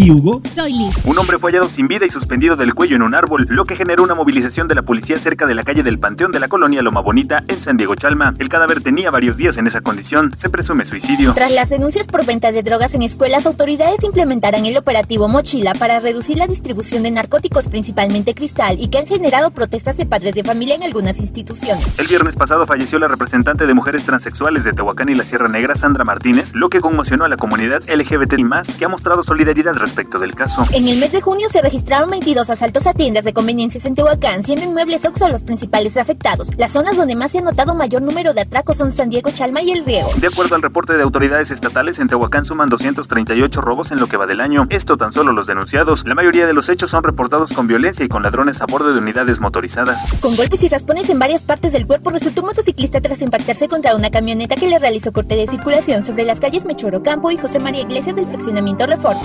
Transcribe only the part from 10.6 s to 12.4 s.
suicidio. Tras las denuncias por